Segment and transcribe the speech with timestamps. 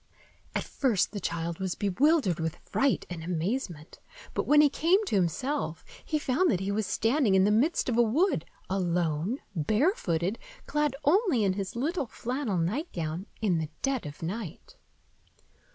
[0.55, 3.99] At first the child was bewildered with fright and amazement;
[4.33, 7.87] but when he came to himself, he found that he was standing in the midst
[7.87, 14.07] of a wood, alone, barefooted, clad only in his little flannel nightgown, in the dead
[14.07, 14.75] of night.